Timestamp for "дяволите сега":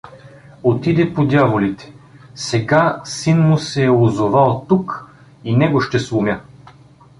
1.25-3.01